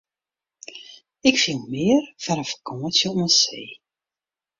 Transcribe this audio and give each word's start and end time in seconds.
Ik 1.27 1.35
fiel 1.43 1.61
mear 1.71 2.03
foar 2.23 2.39
in 2.43 2.49
fakânsje 2.51 3.07
oan 3.15 3.29
see. 3.39 3.67